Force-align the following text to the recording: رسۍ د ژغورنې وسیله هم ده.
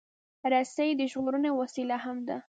رسۍ 0.51 0.89
د 0.99 1.01
ژغورنې 1.11 1.51
وسیله 1.61 1.97
هم 2.03 2.17
ده. 2.27 2.37